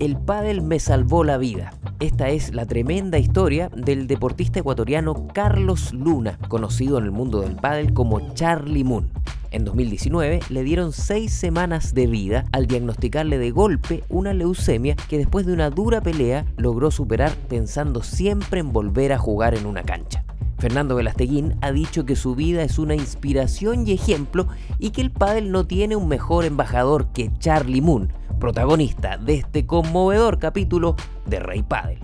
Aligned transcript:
El 0.00 0.16
pádel 0.16 0.62
me 0.62 0.80
salvó 0.80 1.24
la 1.24 1.36
vida. 1.36 1.74
Esta 2.00 2.30
es 2.30 2.54
la 2.54 2.64
tremenda 2.64 3.18
historia 3.18 3.68
del 3.68 4.06
deportista 4.06 4.60
ecuatoriano 4.60 5.26
Carlos 5.34 5.92
Luna, 5.92 6.38
conocido 6.48 6.96
en 6.96 7.04
el 7.04 7.10
mundo 7.10 7.42
del 7.42 7.54
pádel 7.54 7.92
como 7.92 8.32
Charlie 8.32 8.82
Moon. 8.82 9.10
En 9.50 9.66
2019 9.66 10.40
le 10.48 10.64
dieron 10.64 10.94
seis 10.94 11.34
semanas 11.34 11.92
de 11.92 12.06
vida 12.06 12.46
al 12.50 12.66
diagnosticarle 12.66 13.36
de 13.36 13.50
golpe 13.50 14.02
una 14.08 14.32
leucemia 14.32 14.96
que 14.96 15.18
después 15.18 15.44
de 15.44 15.52
una 15.52 15.68
dura 15.68 16.00
pelea 16.00 16.46
logró 16.56 16.90
superar 16.90 17.32
pensando 17.50 18.02
siempre 18.02 18.60
en 18.60 18.72
volver 18.72 19.12
a 19.12 19.18
jugar 19.18 19.54
en 19.54 19.66
una 19.66 19.82
cancha. 19.82 20.24
Fernando 20.60 20.94
Velasteguín 20.94 21.56
ha 21.60 21.72
dicho 21.72 22.06
que 22.06 22.16
su 22.16 22.34
vida 22.34 22.62
es 22.62 22.78
una 22.78 22.94
inspiración 22.94 23.86
y 23.86 23.92
ejemplo 23.92 24.46
y 24.78 24.90
que 24.92 25.02
el 25.02 25.10
pádel 25.10 25.52
no 25.52 25.66
tiene 25.66 25.94
un 25.94 26.08
mejor 26.08 26.46
embajador 26.46 27.08
que 27.12 27.30
Charlie 27.38 27.82
Moon, 27.82 28.10
protagonista 28.40 29.18
de 29.18 29.34
este 29.34 29.66
conmovedor 29.66 30.40
capítulo 30.40 30.96
de 31.26 31.38
Rey 31.38 31.62
Padel. 31.62 31.98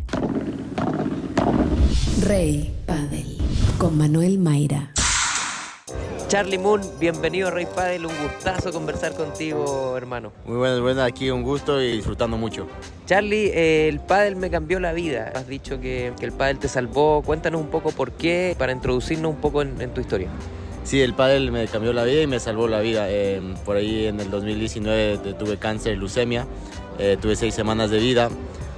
Rey 2.23 2.73
Padel 2.87 3.39
con 3.79 3.99
Manuel 3.99 4.39
Mayra. 4.39 4.93
Charlie 6.29 6.59
Moon, 6.59 6.81
bienvenido 6.99 7.49
a 7.49 7.51
Rey 7.53 7.67
Padel, 7.73 8.05
un 8.05 8.13
gustazo 8.21 8.73
conversar 8.73 9.15
contigo, 9.15 9.97
hermano. 9.97 10.33
Muy 10.45 10.57
buenas, 10.57 10.81
buenas, 10.81 11.07
aquí 11.07 11.31
un 11.31 11.43
gusto 11.43 11.81
y 11.81 11.93
disfrutando 11.93 12.37
mucho. 12.37 12.67
Charlie, 13.07 13.53
eh, 13.55 13.89
el 13.89 14.01
pádel 14.01 14.35
me 14.35 14.51
cambió 14.51 14.81
la 14.81 14.93
vida. 14.93 15.33
Has 15.37 15.47
dicho 15.47 15.81
que, 15.81 16.13
el 16.21 16.33
pádel 16.33 16.59
te 16.59 16.69
salvó. 16.69 17.23
Cuéntanos 17.23 17.61
un 17.61 17.69
poco 17.69 17.93
por 17.93 18.13
qué, 18.13 18.57
para 18.59 18.73
introducirnos 18.73 19.31
un 19.31 19.41
poco 19.41 19.63
en, 19.63 19.95
tu 19.95 20.01
historia. 20.01 20.29
Sí, 20.87 21.03
el 21.03 21.15
pádel 21.15 21.51
me 21.51 21.67
cambió 21.67 21.93
la 21.93 22.05
vida 22.05 22.23
y 22.23 22.29
me 22.29 22.39
salvó 22.39 22.69
la 22.69 22.79
vida. 22.79 23.11
Eh, 23.11 23.43
por 23.65 23.77
ahí 23.77 24.07
en 24.07 24.21
el 24.21 24.31
2019 24.31 25.35
tuve 25.35 25.57
cáncer, 25.57 25.99
leucemia, 25.99 26.47
eh, 27.01 27.19
tuve 27.21 27.35
seis 27.35 27.55
semanas 27.55 27.91
de 27.91 27.99
vida, 27.99 28.31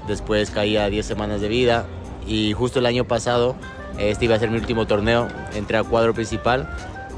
después 0.06 0.50
caí 0.50 0.78
a 0.78 0.88
diez 0.88 1.04
semanas 1.04 1.42
de 1.42 1.48
vida. 1.48 1.84
Y 2.26 2.54
justo 2.54 2.78
el 2.78 2.86
año 2.86 3.04
pasado, 3.04 3.56
este 3.98 4.24
iba 4.24 4.36
a 4.36 4.38
ser 4.38 4.50
mi 4.50 4.56
último 4.56 4.86
torneo, 4.86 5.28
entré 5.54 5.76
a 5.76 5.82
cuadro 5.84 6.14
principal. 6.14 6.70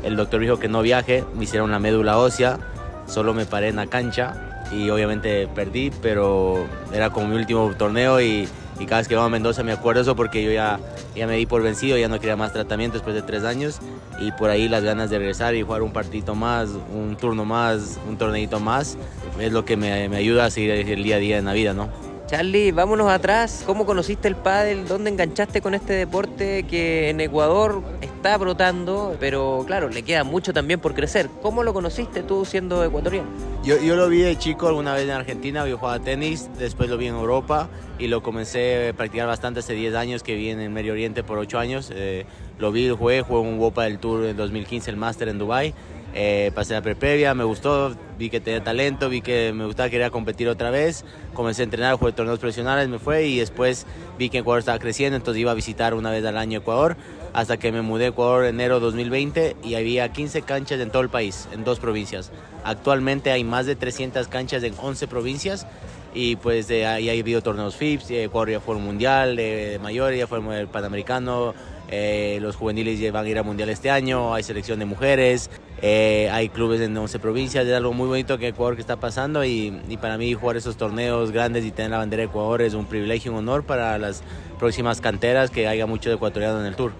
El 0.02 0.16
doctor 0.16 0.41
dijo 0.41 0.58
que 0.58 0.66
no 0.66 0.82
viaje, 0.82 1.22
me 1.36 1.44
hicieron 1.44 1.70
la 1.70 1.78
médula 1.78 2.19
ósea, 2.19 2.58
solo 3.06 3.32
me 3.32 3.47
paré 3.47 3.69
en 3.69 3.77
la 3.77 3.86
cancha. 3.86 4.64
Y 4.72 4.91
obviamente 4.91 5.47
perdí, 5.47 5.92
pero 6.02 6.66
era 6.92 7.10
como 7.10 7.28
mi 7.28 7.36
último 7.36 7.72
torneo 7.78 8.20
y, 8.20 8.48
cada 8.86 9.00
vez 9.00 9.09
que 9.09 9.14
vamos 9.14 9.28
a 9.28 9.31
Mendoza 9.31 9.62
me 9.62 9.73
acuerdo 9.73 10.03
eso 10.03 10.17
porque 10.17 10.42
yo 10.42 10.50
ya, 10.53 10.81
ya 11.14 11.27
me 11.27 11.36
di 11.36 11.47
por 11.47 11.62
vencido, 11.62 11.97
ya 11.98 12.09
no 12.09 12.19
quería 12.19 12.36
más 12.36 12.53
tratamiento 12.53 12.98
después 12.98 13.14
de 13.14 13.22
tres 13.22 13.45
años 13.45 13.81
y 14.20 14.33
por 14.33 14.50
ahí 14.50 14.69
las 14.69 14.84
ganas 14.84 15.11
de 15.11 15.19
regresar 15.19 15.55
y 15.55 15.62
jugar 15.62 15.83
un 15.83 15.92
partito 15.92 16.34
más, 16.34 16.70
un 16.95 17.17
turno 17.17 17.45
más, 17.45 17.98
un 18.09 18.17
torneito 18.17 18.61
más, 18.61 18.97
es 19.39 19.53
lo 19.53 19.64
que 19.64 19.77
me, 19.77 20.09
me 20.09 20.17
ayuda 20.17 20.47
a 20.47 20.50
seguir 20.50 20.70
el 20.70 21.03
día 21.03 21.17
a 21.17 21.19
día 21.19 21.39
en 21.39 21.45
la 21.47 21.53
vida, 21.53 21.72
¿no? 21.75 21.89
Charlie, 22.31 22.70
vámonos 22.70 23.11
atrás. 23.11 23.64
¿Cómo 23.67 23.84
conociste 23.84 24.28
el 24.28 24.37
pádel? 24.37 24.87
¿Dónde 24.87 25.11
enganchaste 25.11 25.61
con 25.61 25.75
este 25.75 25.94
deporte 25.94 26.62
que 26.62 27.11
en 27.11 27.20
Ecuador 27.20 27.83
está 28.20 28.36
brotando? 28.36 29.16
Pero 29.18 29.64
claro, 29.66 29.88
le 29.88 30.02
queda 30.02 30.24
mucho 30.24 30.52
también 30.52 30.78
por 30.78 30.92
crecer. 30.92 31.30
¿Cómo 31.40 31.62
lo 31.62 31.72
conociste 31.72 32.22
tú 32.22 32.44
siendo 32.44 32.84
ecuatoriano? 32.84 33.26
Yo, 33.64 33.80
yo 33.80 33.96
lo 33.96 34.10
vi 34.10 34.18
de 34.18 34.36
chico 34.36 34.68
alguna 34.68 34.92
vez 34.92 35.04
en 35.04 35.12
Argentina, 35.12 35.66
yo 35.66 35.78
jugaba 35.78 35.98
tenis, 36.00 36.50
después 36.58 36.91
lo 36.91 36.98
vi 36.98 37.06
en 37.06 37.14
Europa 37.14 37.70
y 37.98 38.08
lo 38.08 38.22
comencé 38.22 38.91
a 38.91 38.92
practicar 38.92 39.26
bastante 39.26 39.60
hace 39.60 39.72
10 39.72 39.94
años 39.94 40.22
que 40.22 40.34
vi 40.34 40.50
en 40.50 40.60
el 40.60 40.68
Medio 40.68 40.92
Oriente 40.92 41.22
por 41.22 41.38
8 41.38 41.58
años. 41.58 41.91
Eh, 41.94 42.26
lo 42.58 42.70
vi, 42.72 42.91
jugué, 42.91 43.22
jugué 43.22 43.41
un 43.41 43.58
Wopa 43.58 43.84
del 43.84 43.98
Tour 43.98 44.26
en 44.26 44.36
2015, 44.36 44.91
el 44.91 44.98
Master 44.98 45.28
en 45.28 45.38
Dubai 45.38 45.72
eh, 46.14 46.50
pasé 46.55 46.75
la 46.75 46.83
previa, 46.83 47.34
me 47.34 47.44
gustó, 47.44 47.97
vi 48.19 48.30
que 48.30 48.41
tenía 48.41 48.62
talento, 48.62 49.08
vi 49.08 49.20
que 49.20 49.53
me 49.53 49.64
gustaba, 49.66 49.89
quería 49.89 50.11
competir 50.11 50.48
otra 50.48 50.70
vez. 50.70 51.05
Comencé 51.34 51.62
a 51.62 51.64
entrenar, 51.64 51.97
jugué 51.97 52.12
torneos 52.12 52.39
profesionales, 52.39 52.89
me 52.89 52.98
fue 52.98 53.27
y 53.27 53.39
después 53.39 53.86
vi 54.19 54.28
que 54.28 54.38
Ecuador 54.38 54.58
estaba 54.58 54.78
creciendo, 54.78 55.16
entonces 55.16 55.41
iba 55.41 55.53
a 55.53 55.55
visitar 55.55 55.94
una 55.94 56.11
vez 56.11 56.25
al 56.25 56.36
año 56.36 56.58
Ecuador 56.58 56.97
hasta 57.33 57.58
que 57.58 57.70
me 57.72 57.83
mudé 57.83 58.06
a 58.06 58.08
Ecuador 58.08 58.44
en 58.44 58.56
enero 58.56 58.81
2020 58.81 59.56
y 59.62 59.75
había 59.75 60.12
15 60.12 60.43
canchas 60.43 60.81
en 60.81 60.91
todo 60.91 61.03
el 61.03 61.09
país, 61.09 61.48
en 61.53 61.65
dos 61.65 61.78
provincias. 61.78 62.31
Actualmente 62.65 63.31
hay 63.31 63.44
más 63.44 63.66
de 63.66 63.77
300 63.77 64.28
canchas 64.28 64.62
en 64.62 64.75
11 64.77 65.06
provincias 65.06 65.66
y 66.12 66.37
pues 66.37 66.66
de 66.66 66.87
ahí 66.87 67.09
ha 67.09 67.12
habido 67.12 67.41
torneos 67.41 67.77
FIPS, 67.77 68.10
Ecuador 68.10 68.50
ya 68.50 68.60
fue 68.60 68.75
un 68.75 68.84
mundial 68.84 69.37
de, 69.37 69.78
mayor, 69.81 70.12
ya 70.15 70.27
fue 70.27 70.41
el 70.59 70.69
panamericano, 70.69 71.54
eh, 71.93 72.39
los 72.41 72.55
juveniles 72.55 73.12
van 73.12 73.27
a 73.27 73.28
ir 73.28 73.37
a 73.37 73.43
mundial 73.43 73.69
este 73.69 73.91
año, 73.91 74.33
hay 74.33 74.45
selección 74.45 74.78
de 74.78 74.84
mujeres, 74.84 75.51
eh, 75.83 76.28
hay 76.31 76.49
clubes 76.49 76.81
en 76.81 76.97
11 76.97 77.19
provincias, 77.19 77.67
es 77.67 77.75
algo 77.75 77.93
muy 77.93 78.06
bonito 78.06 78.39
que 78.39 78.49
Ecuador 78.49 78.77
que 78.77 78.81
está 78.81 78.97
pasando 78.97 79.45
y, 79.45 79.73
para 80.01 80.17
mí 80.17 80.33
jugar 80.34 80.56
esos 80.56 80.77
torneos 80.77 81.33
grandes 81.33 81.65
y 81.65 81.73
tener 81.73 81.91
la 81.91 81.99
bandera 81.99 82.21
de 82.23 82.28
Ecuador 82.28 82.62
es 82.62 82.75
un 82.75 82.87
privilegio, 82.87 83.33
un 83.33 83.39
honor 83.39 83.65
para 83.65 83.99
las 83.99 84.23
próximas 84.61 85.01
canteras 85.01 85.51
que 85.51 85.67
haya 85.67 85.87
mucho 85.87 86.11
de 86.11 86.15
ecuatoriano 86.15 86.61
en 86.61 86.67
el 86.67 86.77
tour. 86.77 86.93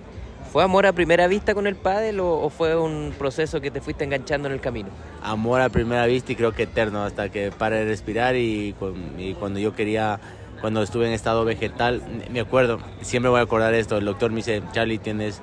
¿Fue 0.51 0.65
amor 0.65 0.85
a 0.87 0.93
primera 0.93 1.29
vista 1.29 1.55
con 1.55 1.69
el 1.69 1.77
pádel 1.77 2.19
o, 2.19 2.51
fue 2.51 2.75
un 2.75 3.15
proceso 3.17 3.61
que 3.61 3.71
te 3.71 3.81
fuiste 3.81 4.03
enganchando 4.03 4.49
en 4.49 4.55
el 4.55 4.61
camino? 4.61 4.89
Amor 5.23 5.61
a 5.61 5.69
primera 5.69 6.05
vista 6.07 6.33
y 6.33 6.35
creo 6.35 6.51
que 6.51 6.65
eterno, 6.65 7.05
hasta 7.05 7.29
que 7.29 7.53
pare 7.53 7.77
de 7.77 7.85
respirar 7.85 8.35
y, 8.35 8.75
y 9.17 9.35
cuando 9.35 9.61
yo 9.61 9.73
quería 9.73 10.19
cuando 10.61 10.83
estuve 10.83 11.07
en 11.07 11.13
estado 11.13 11.45
vegetal, 11.45 12.03
me 12.31 12.41
acuerdo, 12.41 12.79
siempre 13.01 13.31
voy 13.31 13.41
a 13.41 13.43
acordar 13.43 13.75
esto, 13.75 13.97
el 13.97 14.05
doctor 14.05 14.31
me 14.31 14.37
dice, 14.37 14.63
Charlie, 14.73 14.99
tienes 14.99 15.41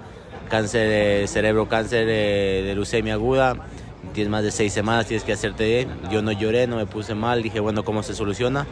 cáncer 0.48 0.90
de 0.90 1.28
cerebro, 1.28 1.68
cáncer 1.68 2.06
de, 2.06 2.74
leucemia 2.74 3.14
aguda, 3.14 3.56
tienes 4.14 4.32
más 4.32 4.44
de 4.44 4.52
seis 4.52 4.74
semanas, 4.74 5.06
tienes 5.08 5.24
que 5.24 5.34
hacerte 5.34 5.66
bien. 5.66 5.90
Yo 6.12 6.22
no 6.22 6.32
lloré, 6.32 6.68
no 6.68 6.78
me 6.78 6.86
puse 6.86 7.16
mal, 7.16 7.44
dije, 7.44 7.60
bueno, 7.60 7.84
¿cómo 7.84 8.04
se 8.04 8.16
soluciona? 8.16 8.66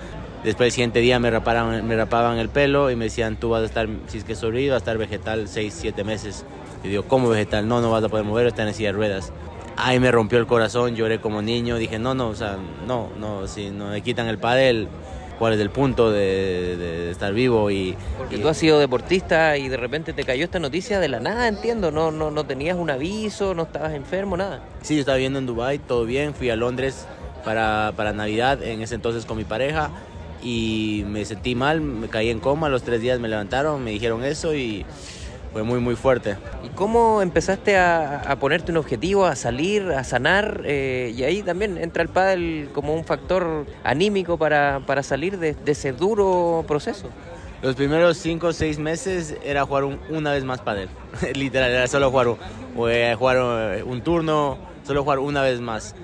Después 0.44 0.68
el 0.68 0.72
siguiente 0.72 1.00
día 1.00 1.20
me 1.20 1.32
rapaban, 1.32 1.88
me 1.88 1.96
rapaban 1.96 2.38
el 2.38 2.50
pelo 2.50 2.92
y 2.92 2.96
me 2.96 3.06
decían, 3.06 3.38
tú 3.38 3.50
vas 3.50 3.64
a 3.64 3.66
estar, 3.66 3.88
si 4.08 4.20
es 4.20 4.24
que 4.24 4.36
sobrevives, 4.36 4.72
vas 4.72 4.76
a 4.76 4.84
estar 4.84 4.98
vegetal 4.98 5.48
seis, 5.48 5.76
siete 5.78 6.04
meses. 6.04 6.46
Y 6.84 6.90
digo, 6.90 7.04
¿cómo 7.04 7.30
vegetal? 7.30 7.68
No, 7.68 7.82
no 7.82 7.92
vas 7.92 8.04
a 8.04 8.10
poder 8.10 8.26
mover, 8.26 8.48
estás 8.48 8.68
en 8.68 8.74
silla 8.74 8.90
de 8.90 8.94
ruedas. 8.94 9.34
Ahí 9.78 10.00
me 10.00 10.12
rompió 10.12 10.40
el 10.40 10.48
corazón, 10.48 10.96
lloré 10.96 11.20
como 11.20 11.42
niño, 11.42 11.78
dije, 11.78 12.00
no, 12.00 12.14
no, 12.14 12.30
o 12.30 12.36
sea, 12.36 12.58
no, 12.88 13.10
no, 13.20 13.48
si 13.48 13.72
no 13.72 13.90
me 13.90 14.02
quitan 14.02 14.28
el 14.28 14.38
padel, 14.38 14.88
cuál 15.38 15.54
es 15.54 15.60
el 15.60 15.70
punto 15.70 16.12
de, 16.12 17.10
estar 17.12 17.34
vivo 17.34 17.72
y 17.72 17.96
porque 18.18 18.38
tú 18.38 18.48
has 18.50 18.58
sido 18.58 18.80
deportista 18.80 19.58
y 19.58 19.70
de 19.70 19.78
repente 19.78 20.14
te 20.14 20.24
cayó 20.24 20.44
esta 20.44 20.60
noticia 20.60 21.00
de 21.00 21.08
la 21.08 21.20
nada 21.20 21.48
entiendo 21.48 21.92
no 21.92 22.12
no 22.12 22.32
no 22.32 22.46
tenías 22.46 22.78
un 22.78 22.90
aviso 22.90 23.54
no 23.54 23.64
estabas 23.64 23.94
enfermo 23.94 24.38
nada. 24.38 24.62
Sí 24.82 24.96
yo 24.96 25.02
estaba 25.02 25.18
viviendo 25.18 25.40
en 25.40 25.46
Dubai 25.46 25.80
todo 25.80 26.06
bien 26.06 26.34
fui 26.34 26.50
a 26.50 26.56
Londres 26.56 27.08
para, 27.44 27.94
para 27.96 28.14
Navidad 28.14 28.64
en 28.64 28.82
ese 28.82 28.96
entonces 28.96 29.26
con 29.26 29.38
mi 29.38 29.44
pareja 29.44 29.92
y 30.44 31.04
me 31.08 31.26
sentí 31.26 31.56
mal 31.56 31.82
me 31.82 32.08
caí 32.08 32.30
en 32.30 32.40
coma 32.40 32.70
los 32.70 32.84
tres 32.84 33.02
días 33.02 33.20
me 33.20 33.28
levantaron 33.28 33.84
me 33.84 33.92
dijeron 33.92 34.24
eso 34.24 34.56
y 34.56 34.86
fue 35.56 35.64
muy, 35.64 35.80
muy 35.80 35.96
fuerte. 35.96 36.36
¿Y 36.66 36.68
cómo 36.76 37.22
empezaste 37.22 37.78
a, 37.78 38.36
ponerte 38.42 38.74
un 38.74 38.78
objetivo, 38.78 39.26
a 39.26 39.38
salir, 39.38 39.84
a 39.84 40.04
sanar? 40.04 40.64
Eh, 40.66 41.14
y 41.16 41.24
ahí 41.24 41.44
también 41.44 41.78
entra 41.78 42.04
el 42.04 42.10
pádel 42.10 42.68
como 42.74 42.94
un 42.94 43.06
factor 43.06 43.66
anímico 43.86 44.38
para, 44.38 44.82
para 44.86 45.02
salir 45.02 45.40
de, 45.40 45.56
ese 45.66 45.94
duro 45.94 46.66
proceso. 46.68 47.08
Los 47.62 47.76
primeros 47.76 48.18
cinco 48.18 48.48
o 48.48 48.52
seis 48.52 48.80
meses 48.80 49.38
era 49.46 49.66
jugar 49.66 49.86
una 50.10 50.34
vez 50.34 50.44
más 50.44 50.60
pádel. 50.60 50.90
Literal, 51.36 51.72
era 51.72 51.88
solo 51.88 52.12
jugar, 52.12 52.28
un, 52.28 52.38
jugar 52.76 53.82
un 53.86 54.02
turno, 54.02 54.58
solo 54.86 55.04
jugar 55.04 55.20
una 55.20 55.42
vez 55.42 55.62
más. 55.62 55.96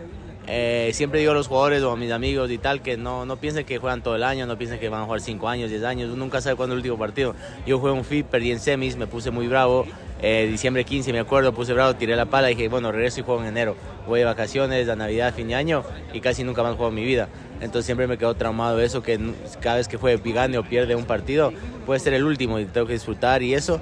Eh, 0.54 0.92
siempre 0.94 1.22
digo 1.22 1.32
a 1.32 1.34
los 1.34 1.48
jugadores 1.48 1.82
o 1.82 1.92
a 1.92 1.96
mis 1.96 2.12
amigos 2.12 2.52
y 2.52 2.58
tal 2.58 2.82
que 2.82 2.98
no, 2.98 3.26
no 3.26 3.38
piensen 3.38 3.66
que 3.66 3.78
juegan 3.78 4.04
todo 4.04 4.18
el 4.18 4.24
año, 4.24 4.46
no 4.46 4.58
piensen 4.58 4.82
que 4.82 4.90
van 4.90 5.04
a 5.04 5.06
jugar 5.06 5.22
5 5.22 5.48
años, 5.48 5.70
10 5.70 5.84
años, 5.86 6.10
uno 6.10 6.18
nunca 6.18 6.42
sabe 6.42 6.58
cuándo 6.58 6.76
es 6.76 6.80
el 6.80 6.80
último 6.80 6.98
partido. 6.98 7.36
Yo 7.66 7.80
jugué 7.80 7.94
un 7.94 8.04
FIP, 8.04 8.26
perdí 8.28 8.52
en 8.52 8.60
semis, 8.60 8.98
me 8.98 9.08
puse 9.08 9.32
muy 9.32 9.48
bravo, 9.48 9.86
eh, 10.22 10.50
diciembre 10.52 10.84
15 10.84 11.14
me 11.14 11.20
acuerdo, 11.20 11.54
puse 11.54 11.72
bravo, 11.72 11.96
tiré 11.96 12.18
la 12.18 12.26
pala 12.26 12.52
y 12.52 12.56
dije, 12.56 12.68
bueno, 12.68 12.92
regreso 12.92 13.22
y 13.22 13.24
juego 13.24 13.40
en 13.40 13.48
enero. 13.48 13.78
Voy 14.06 14.20
de 14.20 14.26
vacaciones, 14.26 14.90
a 14.90 14.98
Navidad, 14.98 15.34
fin 15.34 15.48
de 15.48 15.56
año 15.56 15.84
y 16.12 16.20
casi 16.20 16.44
nunca 16.44 16.64
más 16.64 16.76
juego 16.76 16.90
en 16.90 16.96
mi 16.96 17.06
vida. 17.06 17.30
Entonces 17.62 17.86
siempre 17.86 18.08
me 18.08 18.18
quedó 18.18 18.34
traumado 18.34 18.82
eso, 18.82 19.02
que 19.02 19.22
cada 19.62 19.78
vez 19.78 19.88
que 19.88 19.96
juegue 19.96 20.34
gane 20.34 20.58
o 20.58 20.64
pierde 20.64 20.96
un 20.96 21.06
partido, 21.06 21.54
puede 21.86 22.02
ser 22.02 22.14
el 22.14 22.26
último 22.26 22.60
y 22.60 22.66
tengo 22.66 22.88
que 22.88 22.94
disfrutar 22.94 23.42
y 23.42 23.54
eso 23.54 23.80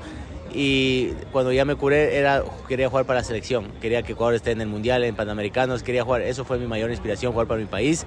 y 0.53 1.13
cuando 1.31 1.51
ya 1.51 1.65
me 1.65 1.75
curé 1.75 2.17
era 2.17 2.43
quería 2.67 2.89
jugar 2.89 3.05
para 3.05 3.19
la 3.19 3.23
selección, 3.23 3.71
quería 3.81 4.03
que 4.03 4.13
Ecuador 4.13 4.35
esté 4.35 4.51
en 4.51 4.61
el 4.61 4.67
Mundial, 4.67 5.03
en 5.03 5.15
Panamericanos, 5.15 5.83
quería 5.83 6.03
jugar, 6.03 6.21
eso 6.21 6.45
fue 6.45 6.57
mi 6.57 6.67
mayor 6.67 6.89
inspiración, 6.89 7.31
jugar 7.31 7.47
para 7.47 7.59
mi 7.59 7.67
país. 7.67 8.05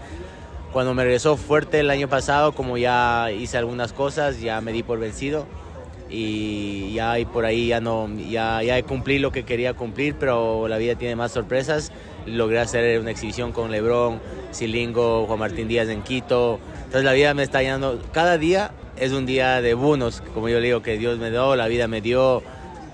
Cuando 0.72 0.94
me 0.94 1.04
regresó 1.04 1.36
fuerte 1.36 1.80
el 1.80 1.90
año 1.90 2.08
pasado, 2.08 2.52
como 2.52 2.78
ya 2.78 3.30
hice 3.30 3.58
algunas 3.58 3.92
cosas, 3.92 4.40
ya 4.40 4.60
me 4.60 4.72
di 4.72 4.82
por 4.82 4.98
vencido 4.98 5.46
y 6.08 6.92
ya 6.92 7.18
y 7.18 7.24
por 7.24 7.44
ahí 7.44 7.68
ya 7.68 7.80
no 7.80 8.08
ya 8.16 8.62
ya 8.62 8.82
cumplí 8.82 9.18
lo 9.18 9.32
que 9.32 9.44
quería 9.44 9.74
cumplir, 9.74 10.14
pero 10.18 10.68
la 10.68 10.78
vida 10.78 10.94
tiene 10.94 11.16
más 11.16 11.32
sorpresas. 11.32 11.92
Logré 12.26 12.60
hacer 12.60 13.00
una 13.00 13.10
exhibición 13.10 13.52
con 13.52 13.70
LeBron, 13.70 14.20
Silingo, 14.50 15.26
Juan 15.26 15.38
Martín 15.38 15.68
Díaz 15.68 15.88
en 15.88 16.02
Quito. 16.02 16.58
Entonces 16.76 17.04
la 17.04 17.12
vida 17.12 17.34
me 17.34 17.42
está 17.42 17.62
llenando 17.62 18.00
cada 18.12 18.38
día 18.38 18.72
es 18.96 19.12
un 19.12 19.26
día 19.26 19.60
de 19.60 19.74
buenos, 19.74 20.22
como 20.34 20.48
yo 20.48 20.60
le 20.60 20.66
digo, 20.66 20.82
que 20.82 20.98
Dios 20.98 21.18
me 21.18 21.30
dio, 21.30 21.56
la 21.56 21.66
vida 21.68 21.88
me 21.88 22.00
dio, 22.00 22.42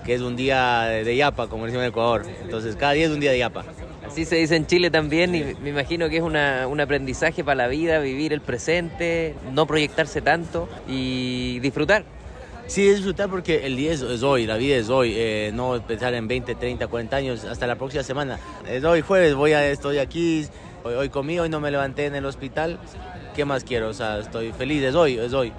que 0.05 0.13
es 0.13 0.21
un 0.21 0.35
día 0.35 0.83
de, 0.85 1.15
yapa, 1.15 1.47
como 1.47 1.65
decimos 1.65 1.83
en 1.83 1.89
Ecuador. 1.89 2.25
Entonces, 2.41 2.75
cada 2.75 2.93
día 2.93 3.05
es 3.05 3.11
un 3.11 3.19
día 3.19 3.31
de 3.31 3.39
yapa. 3.39 3.65
Así 4.05 4.25
se 4.25 4.37
dice 4.37 4.55
en 4.55 4.65
Chile 4.65 4.89
también 4.89 5.35
y 5.35 5.55
me 5.61 5.69
imagino 5.69 6.09
que 6.09 6.17
es 6.17 6.23
una, 6.23 6.67
un 6.67 6.81
aprendizaje 6.81 7.43
para 7.43 7.55
la 7.55 7.67
vida, 7.67 7.99
vivir 7.99 8.33
el 8.33 8.41
presente, 8.41 9.35
no 9.51 9.67
proyectarse 9.67 10.21
tanto 10.21 10.67
y 10.87 11.59
disfrutar. 11.59 12.03
Sí, 12.65 12.87
disfrutar 12.87 13.29
porque 13.29 13.65
el 13.65 13.75
día 13.75 13.91
es, 13.91 14.01
hoy, 14.01 14.45
la 14.45 14.57
vida 14.57 14.77
es 14.77 14.89
hoy, 14.89 15.13
eh, 15.15 15.51
no 15.53 15.79
pensar 15.85 16.13
en 16.13 16.27
20, 16.27 16.55
30, 16.55 16.87
40 16.87 17.15
años, 17.15 17.43
hasta 17.45 17.67
la 17.67 17.75
próxima 17.75 18.03
semana. 18.03 18.39
Es 18.67 18.83
hoy 18.83 19.01
jueves, 19.01 19.33
voy 19.35 19.53
a, 19.53 19.67
estoy 19.67 19.97
aquí, 19.97 20.45
hoy, 20.83 20.93
hoy 20.93 21.09
comí, 21.09 21.39
hoy 21.39 21.49
no 21.49 21.59
me 21.59 21.71
levanté 21.71 22.05
en 22.05 22.15
el 22.15 22.25
hospital, 22.25 22.79
¿qué 23.35 23.43
más 23.43 23.63
quiero? 23.63 23.89
O 23.89 23.93
sea, 23.93 24.19
estoy 24.19 24.51
feliz, 24.51 24.83
es 24.83 24.93
hoy, 24.93 25.17
es 25.17 25.33
hoy. 25.33 25.51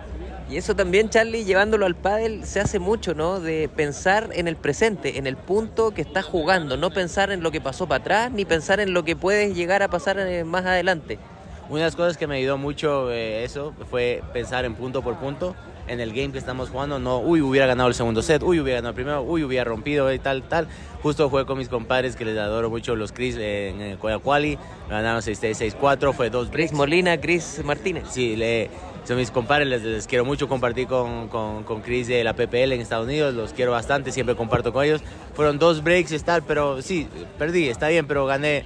Y 0.51 0.57
eso 0.57 0.75
también, 0.75 1.11
Charlie, 1.11 1.45
llevándolo 1.45 1.87
al 1.87 1.95
pádel, 1.95 2.45
se 2.45 2.59
hace 2.59 2.81
mucho, 2.81 3.15
¿no? 3.15 3.39
De 3.39 3.69
pensar 3.69 4.31
en 4.33 4.49
el 4.49 4.57
presente, 4.57 5.17
en 5.17 5.29
el 5.29 5.37
punto 5.37 5.93
que 5.93 6.03
estás 6.03 6.25
jugando, 6.25 6.77
no 6.77 6.91
pensar 6.91 7.31
en 7.31 7.41
lo 7.45 7.53
que 7.53 7.61
pasó 7.61 7.87
para 7.87 8.01
atrás, 8.01 8.33
ni 8.33 8.45
pensar 8.45 8.81
en 8.81 8.93
lo 8.93 9.05
que 9.05 9.15
puedes 9.15 9.55
llegar 9.55 9.85
a 9.85 9.89
pasar 9.89 10.19
eh, 10.19 10.43
más 10.43 10.67
adelante. 10.67 11.21
Una 11.69 11.83
de 11.83 11.85
las 11.85 11.95
cosas 11.95 12.17
que 12.17 12.27
me 12.27 12.39
ayudó 12.39 12.59
mucho 12.59 13.13
eh, 13.13 13.45
eso 13.45 13.73
fue 13.89 14.25
pensar 14.33 14.65
en 14.65 14.75
punto 14.75 15.03
por 15.03 15.19
punto 15.19 15.55
en 15.87 16.01
el 16.01 16.13
game 16.13 16.33
que 16.33 16.39
estamos 16.39 16.69
jugando. 16.69 16.99
No, 16.99 17.21
uy, 17.21 17.41
hubiera 17.43 17.67
ganado 17.67 17.89
el 17.89 17.95
segundo 17.95 18.21
set, 18.21 18.43
uy, 18.43 18.59
hubiera 18.59 18.79
ganado 18.79 18.91
el 18.91 18.95
primero, 18.97 19.23
uy, 19.23 19.45
hubiera 19.45 19.65
rompido 19.65 20.13
y 20.13 20.19
tal, 20.19 20.43
tal. 20.43 20.67
Justo 21.01 21.31
jugué 21.31 21.47
con 21.47 21.59
mis 21.59 21.69
compadres 21.69 22.17
que 22.17 22.25
les 22.25 22.37
adoro 22.37 22.71
mucho, 22.71 22.97
los 22.97 23.13
Chris 23.13 23.37
en 23.37 23.81
el 23.81 23.99
Coyacuali. 23.99 24.59
Ganaron 24.89 25.21
6-3, 25.21 25.77
6-4, 25.81 26.13
fue 26.13 26.29
dos 26.29 26.49
Chris 26.51 26.73
Molina, 26.73 27.21
Chris 27.21 27.61
Martínez. 27.65 28.05
Sí, 28.11 28.37
le, 28.37 28.69
son 29.05 29.17
mis 29.17 29.31
compadres, 29.31 29.83
les, 29.83 30.07
quiero 30.07 30.25
mucho 30.25 30.49
compartir 30.49 30.87
con, 30.87 31.29
con, 31.29 31.65
con, 31.65 31.81
Chris 31.81 32.09
de 32.09 32.23
la 32.23 32.35
PPL 32.35 32.73
en 32.73 32.81
Estados 32.81 33.07
Unidos, 33.07 33.35
los 33.35 33.53
quiero 33.53 33.73
bastante, 33.73 34.13
siempre 34.13 34.35
comparto 34.37 34.73
con 34.73 34.85
ellos. 34.85 35.03
Fueron 35.35 35.59
dos 35.59 35.83
breaks 35.83 36.13
y 36.13 36.19
tal, 36.21 36.43
pero 36.43 36.83
sí, 36.83 37.09
perdí, 37.39 37.69
está 37.69 37.89
bien, 37.89 38.07
pero 38.07 38.27
gané. 38.27 38.65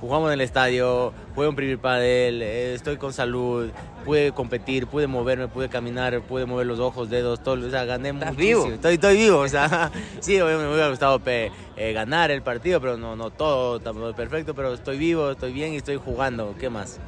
Jugamos 0.00 0.28
en 0.28 0.34
el 0.34 0.42
estadio, 0.42 1.12
un 1.34 1.56
primer 1.56 1.78
padel, 1.78 2.40
eh, 2.40 2.74
estoy 2.74 2.98
con 2.98 3.12
salud, 3.12 3.68
pude 4.04 4.30
competir, 4.30 4.86
pude 4.86 5.08
moverme, 5.08 5.48
pude 5.48 5.68
caminar, 5.68 6.20
pude 6.20 6.46
mover 6.46 6.66
los 6.66 6.78
ojos, 6.78 7.10
dedos, 7.10 7.42
todo, 7.42 7.66
o 7.66 7.70
sea, 7.70 7.84
gané 7.84 8.10
¿Estás 8.10 8.34
muchísimo. 8.34 8.62
vivo? 8.62 8.74
Estoy, 8.74 8.94
estoy 8.94 9.16
vivo, 9.16 9.38
o 9.40 9.48
sea, 9.48 9.90
sí, 10.20 10.36
me 10.38 10.54
hubiera 10.54 10.88
gustado 10.88 11.20
eh, 11.26 11.50
ganar 11.92 12.30
el 12.30 12.42
partido, 12.42 12.80
pero 12.80 12.96
no, 12.96 13.16
no 13.16 13.30
todo, 13.30 13.80
tampoco 13.80 14.14
perfecto, 14.14 14.54
pero 14.54 14.72
estoy 14.72 14.98
vivo, 14.98 15.32
estoy 15.32 15.52
bien 15.52 15.72
y 15.74 15.76
estoy 15.78 15.96
jugando, 15.96 16.54
¿qué 16.60 16.70
más? 16.70 17.00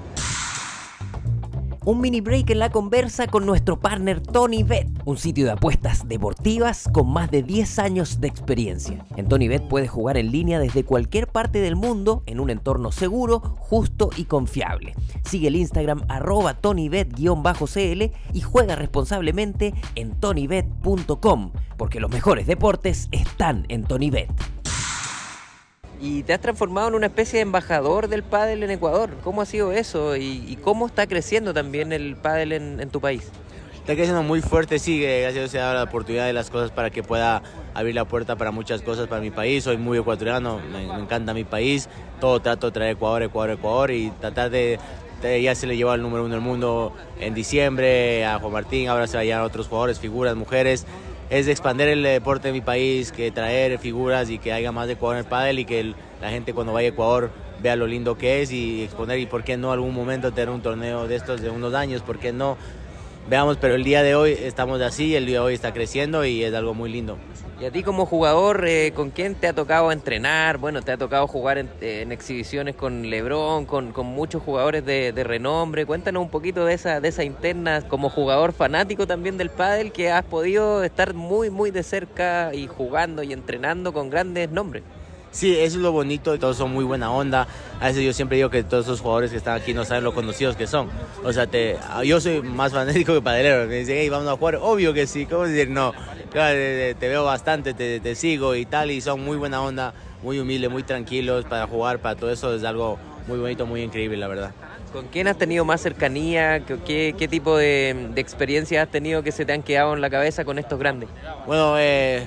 Un 1.85 2.01
mini 2.01 2.21
break 2.21 2.51
en 2.51 2.59
la 2.59 2.71
conversa 2.71 3.27
con 3.27 3.47
nuestro 3.47 3.81
partner 3.81 4.21
Tony 4.21 4.63
Bet, 4.63 4.89
un 5.05 5.17
sitio 5.17 5.47
de 5.47 5.53
apuestas 5.53 6.07
deportivas 6.07 6.89
con 6.93 7.11
más 7.11 7.31
de 7.31 7.43
10 7.43 7.79
años 7.79 8.21
de 8.21 8.29
experiencia. 8.29 9.05
En 9.17 9.29
Tony 9.29 9.49
Bet 9.49 9.67
puedes 9.69 9.91
jugar 9.91 10.17
en 10.17 10.31
línea 10.31 10.59
desde 10.59 10.85
cualquier 10.85 11.29
parte 11.29 11.61
del 11.61 11.77
mundo 11.77 12.23
en 12.27 12.41
un 12.41 12.51
entorno 12.51 12.93
seguro, 12.93 13.41
justo 13.59 14.11
y 14.17 14.25
confiable. 14.25 14.95
Sigue 15.25 15.49
el 15.49 15.57
Instagram 15.57 16.05
arroba 16.09 16.61
tonybet-cl 16.61 18.13
y 18.33 18.41
juega 18.41 18.77
responsablemente 18.77 19.75
en 19.95 20.13
tonybet.com, 20.13 21.53
porque 21.77 22.01
los 22.01 22.11
mejores 22.11 22.47
deportes 22.47 23.09
están 23.11 23.65
en 23.69 23.85
TonyBet 23.85 24.60
y 26.01 26.23
te 26.23 26.33
has 26.33 26.41
transformado 26.41 26.89
en 26.89 26.95
una 26.95 27.07
especie 27.07 27.39
de 27.39 27.43
embajador 27.43 28.09
del 28.09 28.23
pádel 28.23 28.63
en 28.63 28.71
Ecuador. 28.71 29.11
¿Cómo 29.23 29.43
ha 29.43 29.47
sido 29.47 29.73
eso 29.73 30.17
y, 30.17 30.59
cómo 30.63 30.87
está 30.87 31.07
creciendo 31.07 31.53
también 31.53 31.93
el 31.93 32.17
pádel 32.17 32.53
en, 32.53 32.91
tu 32.91 33.01
país? 33.01 33.29
Está 33.75 33.95
creciendo 33.95 34.23
muy 34.23 34.41
fuerte, 34.41 34.79
sí, 34.79 35.01
gracias 35.01 35.31
a 35.31 35.33
Dios 35.33 35.51
se 35.51 35.59
da 35.59 35.75
la 35.75 35.83
oportunidad 35.85 36.27
de 36.27 36.33
las 36.33 36.51
cosas 36.51 36.71
para 36.71 36.91
que 36.91 37.03
pueda 37.03 37.43
abrir 37.75 37.95
la 37.95 38.05
puerta 38.05 38.37
para 38.37 38.51
muchas 38.51 38.83
cosas 38.83 39.09
para 39.09 39.21
mi 39.21 39.31
país. 39.31 39.65
Soy 39.65 39.77
muy 39.77 39.99
ecuatoriano, 39.99 40.61
me, 40.73 40.85
encanta 40.85 41.35
mi 41.35 41.45
país, 41.45 41.89
todo 42.21 42.41
trato 42.41 42.69
de 42.69 42.73
traer 42.73 42.93
Ecuador, 42.93 43.23
Ecuador, 43.23 43.51
Ecuador 43.51 43.91
y 43.91 44.11
tratar 44.21 44.51
de, 44.51 44.79
ya 45.23 45.55
se 45.55 45.67
le 45.67 45.77
llevó 45.77 45.91
al 45.91 46.03
número 46.03 46.25
uno 46.25 46.35
del 46.35 46.43
mundo 46.43 46.95
en 47.19 47.35
diciembre, 47.35 48.25
a 48.25 48.39
Juan 48.39 48.53
Martín, 48.53 48.89
ahora 48.89 49.07
se 49.07 49.17
vayan 49.17 49.43
otros 49.43 49.67
jugadores, 49.69 49.99
figuras, 49.99 50.37
mujeres 50.37 50.87
es 51.31 51.47
expandir 51.47 51.87
el 51.87 52.03
deporte 52.03 52.49
de 52.49 52.53
mi 52.53 52.61
país, 52.61 53.13
que 53.13 53.31
traer 53.31 53.79
figuras 53.79 54.29
y 54.31 54.39
que 54.39 54.53
haya 54.53 54.73
más 54.73 54.89
de 54.89 54.95
Ecuador 54.95 55.17
en 55.17 55.25
el 55.25 55.31
pádel 55.31 55.61
y 55.61 55.65
que 55.65 55.95
la 56.21 56.31
gente 56.31 56.53
cuando 56.53 56.73
vaya 56.73 56.89
a 56.89 56.91
Ecuador 56.91 57.31
vea 57.63 57.77
lo 57.77 57.87
lindo 57.87 58.19
que 58.19 58.43
es 58.43 58.51
y 58.51 58.83
exponer 58.83 59.21
y 59.21 59.27
por 59.27 59.45
qué 59.45 59.57
no 59.57 59.71
algún 59.71 59.95
momento 59.95 60.33
tener 60.33 60.51
un 60.51 60.61
torneo 60.61 61.07
de 61.07 61.15
estos 61.15 61.41
de 61.41 61.49
unos 61.49 61.73
años, 61.75 62.03
por 62.03 62.19
qué 62.19 62.33
no. 62.33 62.57
Veamos, 63.29 63.59
pero 63.59 63.77
el 63.77 63.85
día 63.85 64.03
de 64.03 64.17
hoy 64.17 64.33
estamos 64.33 64.81
así, 64.81 65.15
el 65.15 65.25
día 65.25 65.39
de 65.41 65.47
hoy 65.47 65.55
está 65.55 65.73
creciendo 65.73 66.25
y 66.25 66.43
es 66.43 66.53
algo 66.53 66.75
muy 66.75 66.91
lindo. 66.91 67.17
Y 67.61 67.67
a 67.67 67.71
ti 67.71 67.83
como 67.83 68.07
jugador, 68.07 68.65
eh, 68.67 68.93
¿con 68.97 69.11
quién 69.11 69.35
te 69.35 69.47
ha 69.47 69.53
tocado 69.53 69.93
entrenar? 69.93 70.57
Bueno, 70.57 70.81
te 70.81 70.93
ha 70.93 70.97
tocado 70.97 71.27
jugar 71.27 71.59
en, 71.59 72.11
exhibiciones 72.11 72.75
con 72.75 73.11
Lebron, 73.11 73.67
con, 73.67 73.93
muchos 74.07 74.43
jugadores 74.43 74.83
de, 74.87 75.13
renombre. 75.25 75.85
Cuéntanos 75.85 76.23
un 76.23 76.31
poquito 76.31 76.65
de 76.65 76.73
esa, 76.73 77.03
de 77.03 77.09
esa 77.09 77.23
interna 77.23 77.83
como 77.83 78.09
jugador 78.09 78.55
fanático 78.55 79.07
también 79.07 79.37
del 79.37 79.51
pádel 79.51 79.93
que 79.93 80.11
has 80.11 80.25
podido 80.25 80.83
estar 80.83 81.13
muy, 81.13 81.51
muy 81.51 81.71
de 81.71 81.83
cerca 81.83 82.55
y 82.55 82.67
jugando 82.67 83.23
y 83.23 83.35
entrenando 83.35 83.93
con 83.93 84.09
grandes 84.09 84.51
nombres. 84.51 84.83
Sí, 85.33 85.53
eso 85.53 85.77
es 85.77 85.83
lo 85.83 85.93
bonito, 85.93 86.37
todos 86.39 86.57
son 86.57 86.73
muy 86.73 86.85
buena 86.85 87.13
onda. 87.13 87.47
A 87.81 87.87
veces 87.87 88.05
yo 88.05 88.13
siempre 88.13 88.37
digo 88.37 88.51
que 88.51 88.65
todos 88.65 88.87
esos 88.87 89.01
jugadores 89.01 89.31
que 89.31 89.37
están 89.37 89.57
aquí 89.61 89.73
no 89.73 89.85
saben 89.85 90.03
lo 90.03 90.13
conocidos 90.13 90.57
que 90.57 90.67
son. 90.67 90.89
O 91.25 91.33
sea, 91.33 91.47
te, 91.47 91.79
yo 92.05 92.21
soy 92.21 92.43
más 92.43 92.73
fanático 92.73 93.15
que 93.15 93.23
padelero. 93.23 93.67
Me 93.69 93.77
dicen, 93.77 93.97
hey, 93.99 94.09
vamos 94.09 94.29
a 94.29 94.37
jugar. 94.37 94.57
Obvio 94.57 94.93
que 94.93 95.07
sí, 95.07 95.27
¿cómo 95.27 95.45
decir 95.45 95.71
no? 95.71 95.93
Claro, 96.31 96.57
te, 96.57 97.09
veo 97.09 97.25
bastante, 97.25 97.75
te, 97.75 98.01
te, 98.01 98.15
sigo 98.15 98.55
y 98.55 98.65
tal, 98.65 98.91
y 98.91 99.01
son 99.01 99.25
muy 99.25 99.37
buena 99.37 99.63
onda, 99.63 99.95
muy 100.23 100.39
humildes, 100.39 100.71
muy 100.71 100.85
tranquilos 100.85 101.45
para 101.45 101.67
jugar, 101.67 101.99
para 101.99 102.15
todo 102.15 102.31
eso 102.31 102.55
es 102.55 102.63
algo 102.63 102.99
muy 103.27 103.39
bonito, 103.39 103.67
muy 103.67 103.83
increíble, 103.83 104.17
la 104.17 104.29
verdad. 104.29 104.53
¿Con 104.93 105.07
quién 105.07 105.29
has 105.29 105.39
tenido 105.39 105.65
más 105.65 105.81
cercanía? 105.81 106.65
¿Qué, 106.65 107.15
qué 107.19 107.29
tipo 107.29 107.57
de, 107.57 108.11
de 108.15 108.21
experiencias 108.21 108.85
has 108.85 108.91
tenido 108.91 109.23
que 109.23 109.33
se 109.33 109.45
te 109.45 109.53
han 109.53 109.63
quedado 109.63 109.95
en 109.95 110.01
la 110.01 110.11
cabeza 110.11 110.45
con 110.45 110.59
estos 110.59 110.79
grandes? 110.79 111.09
Bueno, 111.47 111.77
eh, 111.79 112.27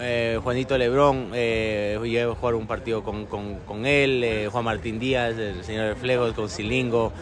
eh, 0.00 0.38
Juanito 0.42 0.76
Lebrón, 0.78 1.30
eh, 1.34 1.98
llegué 2.02 2.22
a 2.22 2.34
jugar 2.34 2.54
un 2.54 2.66
partido 2.66 3.02
con, 3.02 3.26
con, 3.26 3.86
él, 3.86 4.22
eh, 4.24 4.48
Juan 4.50 4.64
Martín 4.64 4.98
Díaz, 4.98 5.36
el 5.36 5.64
señor 5.64 5.88
Reflejos, 5.88 6.32
con 6.32 6.48
Silingo. 6.48 7.12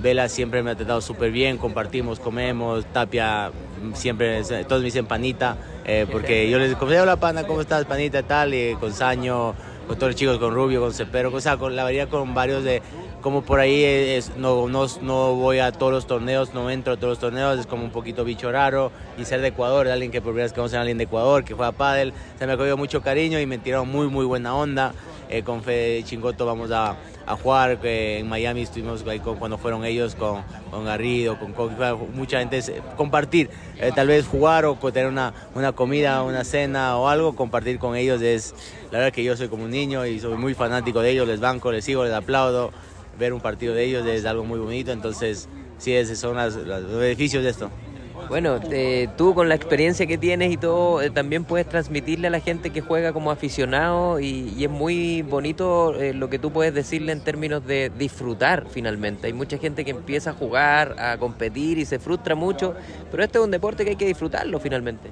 Vela 0.00 0.28
siempre 0.28 0.62
me 0.62 0.70
ha 0.70 0.74
tratado 0.76 1.00
súper 1.00 1.32
bien, 1.32 1.58
compartimos, 1.58 2.20
comemos, 2.20 2.86
Tapia 2.86 3.50
siempre, 3.94 4.42
todos 4.64 4.80
me 4.80 4.86
dicen 4.86 5.06
panita, 5.06 5.56
eh, 5.84 6.06
porque 6.10 6.48
yo 6.48 6.58
les 6.58 6.68
digo, 6.68 6.86
hola 6.86 7.16
pana, 7.16 7.44
¿cómo 7.44 7.60
estás, 7.60 7.84
panita, 7.84 8.22
tal, 8.22 8.54
y 8.54 8.74
con 8.76 8.92
Saño, 8.92 9.54
con 9.86 9.96
todos 9.96 10.12
los 10.12 10.16
chicos, 10.16 10.38
con 10.38 10.54
Rubio, 10.54 10.80
con 10.80 10.92
Cepero, 10.92 11.32
o 11.32 11.40
sea, 11.40 11.56
con, 11.56 11.74
la 11.74 11.82
variedad 11.82 12.08
con 12.08 12.34
varios 12.34 12.62
de, 12.64 12.82
como 13.20 13.42
por 13.42 13.60
ahí 13.60 14.18
no, 14.36 14.68
no, 14.68 14.86
no, 15.02 15.34
voy 15.34 15.58
a 15.58 15.72
todos 15.72 15.92
los 15.92 16.06
torneos, 16.06 16.54
no 16.54 16.70
entro 16.70 16.94
a 16.94 16.96
todos 16.96 17.12
los 17.12 17.18
torneos, 17.18 17.58
es 17.58 17.66
como 17.66 17.84
un 17.84 17.90
poquito 17.90 18.24
bicho 18.24 18.50
raro. 18.52 18.92
Y 19.18 19.24
ser 19.24 19.40
de 19.40 19.48
Ecuador, 19.48 19.88
alguien 19.88 20.10
que 20.10 20.20
por 20.20 20.32
primera 20.32 20.44
vez 20.44 20.52
conoce 20.52 20.76
a 20.76 20.80
alguien 20.80 20.98
de 20.98 21.04
Ecuador, 21.04 21.44
que 21.44 21.54
juega 21.54 21.72
pádel, 21.72 22.12
se 22.38 22.46
me 22.46 22.52
ha 22.52 22.56
cogido 22.56 22.76
mucho 22.76 23.02
cariño 23.02 23.40
y 23.40 23.46
me 23.46 23.58
tiraron 23.58 23.88
muy, 23.90 24.08
muy 24.08 24.24
buena 24.24 24.54
onda. 24.54 24.92
Eh, 25.30 25.42
con 25.42 25.62
Fede 25.62 26.02
Chingoto 26.04 26.46
vamos 26.46 26.70
a, 26.70 26.96
jugar, 27.42 27.78
en 27.82 28.26
Miami 28.26 28.62
estuvimos 28.62 29.06
ahí 29.06 29.20
con, 29.20 29.36
cuando 29.36 29.58
fueron 29.58 29.84
ellos 29.84 30.14
con, 30.14 30.42
con 30.70 30.86
Garrido, 30.86 31.38
con, 31.38 31.54
mucha 32.14 32.38
gente, 32.38 32.62
compartir, 32.96 33.50
eh, 33.76 33.92
tal 33.94 34.08
vez 34.08 34.26
jugar 34.26 34.64
o 34.64 34.76
tener 34.76 35.06
una, 35.06 35.34
una 35.54 35.72
comida, 35.72 36.22
una 36.22 36.44
cena 36.44 36.96
o 36.96 37.08
algo, 37.08 37.36
compartir 37.36 37.78
con 37.78 37.96
ellos 37.96 38.22
es, 38.22 38.54
la 38.90 39.00
verdad 39.00 39.12
que 39.12 39.22
yo 39.22 39.36
soy 39.36 39.48
como 39.48 39.64
un 39.64 39.70
niño 39.70 40.06
y 40.06 40.18
soy 40.18 40.38
muy 40.38 40.54
fanático 40.54 41.02
de 41.02 41.10
ellos, 41.10 41.28
les 41.28 41.40
banco, 41.40 41.70
les 41.70 41.84
sigo, 41.84 42.02
les 42.04 42.14
aplaudo 42.14 42.72
ver 43.18 43.32
un 43.32 43.40
partido 43.40 43.74
de 43.74 43.84
ellos 43.84 44.06
es 44.06 44.24
algo 44.24 44.44
muy 44.44 44.58
bonito, 44.58 44.92
entonces 44.92 45.48
sí, 45.78 45.94
esos 45.94 46.18
son 46.18 46.36
los 46.36 46.98
beneficios 46.98 47.42
de 47.42 47.50
esto. 47.50 47.70
Bueno, 48.28 48.60
eh, 48.70 49.08
tú 49.16 49.34
con 49.34 49.48
la 49.48 49.54
experiencia 49.54 50.06
que 50.06 50.18
tienes 50.18 50.52
y 50.52 50.58
todo, 50.58 51.00
eh, 51.00 51.08
también 51.08 51.44
puedes 51.44 51.66
transmitirle 51.66 52.26
a 52.26 52.30
la 52.30 52.40
gente 52.40 52.68
que 52.70 52.82
juega 52.82 53.14
como 53.14 53.30
aficionado 53.30 54.20
y, 54.20 54.62
es 54.62 54.68
muy 54.68 55.22
bonito 55.22 55.94
eh, 55.94 56.12
lo 56.12 56.28
que 56.28 56.38
tú 56.38 56.52
puedes 56.52 56.74
decirle 56.74 57.12
en 57.12 57.22
términos 57.22 57.66
de 57.66 57.90
disfrutar 57.96 58.66
finalmente. 58.68 59.28
Hay 59.28 59.32
mucha 59.32 59.56
gente 59.56 59.82
que 59.82 59.92
empieza 59.92 60.30
a 60.30 60.32
jugar, 60.34 60.96
a 60.98 61.16
competir 61.16 61.78
y 61.78 61.86
se 61.86 61.98
frustra 61.98 62.34
mucho, 62.34 62.74
pero 63.10 63.22
este 63.22 63.38
es 63.38 63.44
un 63.44 63.50
deporte 63.50 63.84
que 63.84 63.90
hay 63.90 63.96
que 63.96 64.06
disfrutarlo 64.06 64.60
finalmente. 64.60 65.10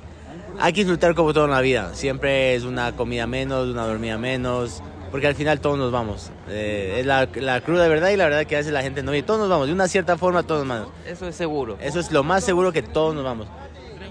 Hay 0.58 0.74
que 0.74 0.80
disfrutar 0.80 1.14
como 1.14 1.32
todo 1.32 1.46
en 1.46 1.52
la 1.52 1.62
vida, 1.62 1.94
siempre 1.94 2.54
es 2.54 2.64
una 2.64 2.92
comida 2.92 3.26
menos, 3.26 3.68
una 3.68 3.86
dormida 3.86 4.18
menos, 4.18 4.82
porque 5.10 5.26
al 5.26 5.34
final 5.34 5.60
todos 5.60 5.78
nos 5.78 5.92
vamos. 5.92 6.30
Eh, 6.48 6.96
es 7.00 7.06
la, 7.06 7.28
la, 7.34 7.60
cruda 7.60 7.88
verdad 7.88 8.10
y 8.10 8.16
la 8.16 8.24
verdad 8.24 8.44
que 8.44 8.56
veces 8.56 8.72
la 8.72 8.82
gente 8.82 9.02
no 9.02 9.14
y 9.14 9.22
todos 9.22 9.40
nos 9.40 9.48
vamos, 9.48 9.66
de 9.66 9.72
una 9.72 9.88
cierta 9.88 10.16
forma 10.16 10.42
todos 10.42 10.66
nos 10.66 10.78
vamos. 10.78 10.94
Eso 11.06 11.28
es 11.28 11.36
seguro. 11.36 11.76
Eso 11.80 12.00
es 12.00 12.12
lo 12.12 12.22
más 12.22 12.44
seguro 12.44 12.72
que 12.72 12.82
todos 12.82 13.14
nos 13.14 13.24
vamos. 13.24 13.46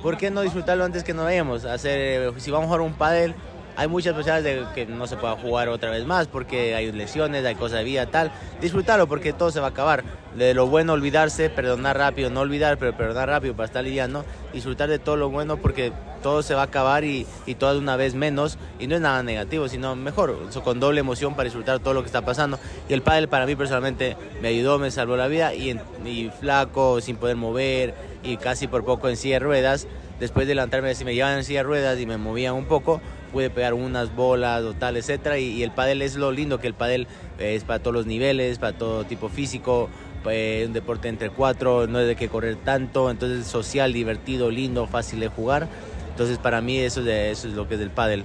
¿Por 0.02 0.18
qué 0.18 0.30
no 0.30 0.42
disfrutarlo 0.42 0.86
antes 0.86 1.04
que 1.04 1.14
nos 1.14 1.26
vayamos? 1.26 1.66
Hacer, 1.66 2.32
si 2.40 2.52
vamos 2.52 2.66
a 2.66 2.68
jugar 2.68 2.82
un 2.82 2.94
pádel, 2.94 3.34
hay 3.78 3.88
muchas 3.88 4.14
posibilidades 4.14 4.68
de 4.68 4.74
que 4.74 4.86
no 4.86 5.06
se 5.08 5.18
pueda 5.18 5.36
jugar 5.36 5.70
otra 5.70 5.92
vez 5.92 6.06
más 6.06 6.28
porque 6.28 6.76
hay 6.76 6.92
lesiones, 6.92 7.46
hay 7.46 7.56
cosas 7.56 7.80
de 7.80 7.84
vida, 7.84 8.06
tal. 8.06 8.32
Disfrutarlo 8.62 9.08
porque 9.08 9.34
todo 9.34 9.52
se 9.52 9.60
va 9.60 9.68
a 9.68 9.70
acabar. 9.70 10.04
De 10.36 10.54
lo 10.54 10.68
bueno 10.68 10.94
olvidarse, 10.94 11.50
perdonar 11.50 11.98
rápido, 11.98 12.30
no 12.30 12.42
olvidar, 12.42 12.78
pero 12.78 12.96
perdonar 12.96 13.30
rápido 13.30 13.56
para 13.56 13.68
estar 13.68 13.84
lidiando. 13.84 14.26
Disfrutar 14.54 14.90
de 14.90 15.00
todo 15.00 15.18
lo 15.18 15.30
bueno 15.30 15.58
porque 15.58 15.92
todo 16.22 16.42
se 16.42 16.56
va 16.56 16.62
a 16.62 16.66
acabar 16.66 17.04
y, 17.04 17.26
y 17.46 17.56
todo 17.56 17.74
de 17.74 17.80
una 17.80 17.96
vez 17.96 18.16
menos. 18.16 18.58
Y 18.80 18.88
no 18.88 18.96
es 18.96 19.02
nada 19.02 19.24
negativo, 19.24 19.68
sino 19.68 19.96
mejor, 19.96 20.38
con 20.64 20.80
doble 20.80 21.02
emoción 21.02 21.36
para 21.36 21.46
disfrutar 21.46 21.80
todo 21.80 21.94
lo 21.94 22.02
que 22.02 22.08
está 22.08 22.24
pasando. 22.24 22.60
Y 22.90 22.94
el 22.94 23.02
pádel 23.02 23.28
para 23.28 23.46
mí 23.46 23.56
personalmente 23.56 24.18
me 24.42 24.50
ayudó, 24.50 24.80
me 24.80 24.92
salvó 24.92 25.18
la 25.18 25.28
vida 25.28 25.54
y, 25.54 25.80
y 26.06 26.32
flaco, 26.40 27.02
sin 27.02 27.18
poder 27.18 27.36
mover 27.36 27.94
y 28.24 28.38
casi 28.38 28.68
por 28.68 28.84
poco 28.84 29.10
en 29.10 29.18
silla 29.18 29.36
de 29.36 29.40
ruedas. 29.40 29.88
Después 30.20 30.48
de 30.48 30.56
levantarme, 30.56 30.96
si 30.96 31.04
me 31.04 31.14
llevaban 31.14 31.40
en 31.40 31.44
silla 31.44 31.60
de 31.60 31.64
ruedas 31.64 32.00
y 32.00 32.06
me 32.06 32.18
movían 32.18 32.54
un 32.54 32.66
poco, 32.66 33.02
pude 33.36 33.50
pegar 33.50 33.74
unas 33.74 34.16
bolas 34.16 34.64
o 34.64 34.74
tal, 34.74 34.96
etcétera. 34.96 35.38
Y, 35.38 35.62
el 35.62 35.72
pádel 35.72 36.02
es 36.02 36.16
lo 36.16 36.32
lindo, 36.32 36.62
que 36.62 36.68
el 36.68 36.74
pádel 36.74 37.06
es 37.38 37.66
para 37.66 37.80
todos 37.80 37.94
los 37.94 38.06
niveles, 38.06 38.60
para 38.60 38.78
todo 38.78 39.04
tipo 39.04 39.28
físico, 39.28 39.90
pues, 40.24 40.66
un 40.66 40.72
deporte 40.72 41.10
entre 41.10 41.30
cuatro, 41.30 41.86
no 41.86 41.98
hay 41.98 42.06
de 42.06 42.16
que 42.16 42.30
correr 42.30 42.56
tanto, 42.56 43.12
entonces 43.12 43.46
social, 43.46 43.92
divertido, 43.92 44.50
lindo, 44.52 44.88
fácil 44.88 45.20
de 45.20 45.28
jugar. 45.28 45.68
Entonces 46.12 46.38
para 46.38 46.62
mí 46.62 46.80
eso, 46.80 47.04
de, 47.04 47.32
eso 47.32 47.50
es 47.50 47.56
lo 47.56 47.68
que 47.68 47.76
es 47.76 47.82
el 47.82 47.90
pádel. 47.90 48.24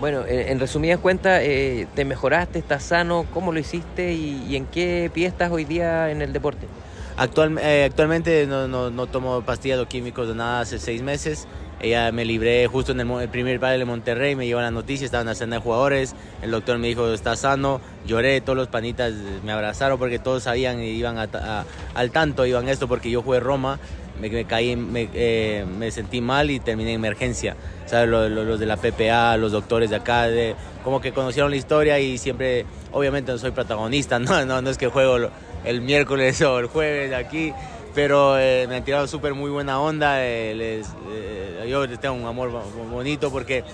Bueno, 0.00 0.26
en, 0.28 0.60
resumidas 0.60 1.00
cuentas, 1.00 1.40
eh, 1.42 1.86
¿te 1.94 2.04
mejoraste, 2.04 2.58
estás 2.58 2.82
sano? 2.82 3.24
¿Cómo 3.32 3.52
lo 3.52 3.58
hiciste 3.58 4.12
y, 4.12 4.54
en 4.54 4.66
qué 4.66 5.10
pie 5.14 5.28
estás 5.28 5.50
hoy 5.50 5.64
día 5.64 6.10
en 6.10 6.20
el 6.20 6.34
deporte? 6.34 6.66
Actual, 7.16 7.58
eh, 7.62 7.84
actualmente 7.84 8.46
no, 8.46 8.68
no, 8.68 8.90
no, 8.90 9.06
tomo 9.06 9.40
pastillas 9.40 9.78
o 9.78 9.88
químicos 9.88 10.28
de 10.28 10.34
nada 10.34 10.60
hace 10.60 10.78
seis 10.78 11.00
meses. 11.00 11.46
Ella 11.80 12.12
me 12.12 12.24
libré 12.24 12.66
justo 12.66 12.92
en 12.92 13.00
el, 13.00 13.28
primer 13.28 13.58
padre 13.60 13.78
de 13.78 13.84
Monterrey, 13.84 14.34
me 14.34 14.46
llevó 14.46 14.60
la 14.60 14.70
noticia, 14.70 15.04
estaban 15.04 15.26
de 15.26 15.58
jugadores, 15.58 16.14
el 16.42 16.50
doctor 16.50 16.78
me 16.78 16.88
dijo, 16.88 17.12
está 17.12 17.36
sano, 17.36 17.80
lloré, 18.06 18.40
todos 18.40 18.56
los 18.56 18.68
panitas 18.68 19.12
me 19.44 19.52
abrazaron 19.52 19.98
porque 19.98 20.18
todos 20.18 20.42
sabían 20.44 20.82
y 20.82 20.88
iban 20.88 21.18
al 21.18 22.10
tanto, 22.12 22.46
iban 22.46 22.68
esto 22.68 22.88
porque 22.88 23.10
yo 23.10 23.22
jugué 23.22 23.40
Roma, 23.40 23.78
me, 24.20 24.44
caí, 24.44 24.76
me, 24.76 25.08
eh, 25.12 25.66
me, 25.78 25.90
sentí 25.90 26.20
mal 26.20 26.50
y 26.50 26.60
terminé 26.60 26.90
en 26.90 26.96
emergencia. 26.96 27.56
¿Sabes? 27.86 28.08
Los, 28.08 28.30
los, 28.30 28.58
de 28.58 28.66
la 28.66 28.76
PPA, 28.76 29.36
los 29.36 29.52
doctores 29.52 29.90
de 29.90 29.96
acá, 29.96 30.26
de, 30.26 30.56
como 30.82 31.00
que 31.00 31.12
conocieron 31.12 31.50
la 31.50 31.56
historia 31.56 32.00
y 32.00 32.18
siempre, 32.18 32.64
obviamente 32.90 33.32
no 33.32 33.38
soy 33.38 33.50
protagonista, 33.52 34.18
no, 34.20 34.44
no, 34.44 34.62
no 34.62 34.70
es 34.70 34.78
que 34.78 34.88
juego 34.88 35.30
el 35.66 35.80
miércoles 35.82 36.40
o 36.42 36.58
el 36.58 36.66
jueves 36.66 37.12
aquí, 37.12 37.52
pero 37.94 38.38
eh, 38.38 38.66
me 38.68 38.76
han 38.76 38.84
tirado 38.84 39.06
súper 39.06 39.34
muy 39.34 39.50
buena 39.50 39.80
onda. 39.80 40.24
Eh, 40.24 40.54
les, 40.54 40.88
eh, 41.10 41.66
yo 41.68 41.86
les 41.86 42.00
tengo 42.00 42.14
un 42.14 42.24
amor 42.24 42.50
bonito 42.90 43.30
porque 43.30 43.64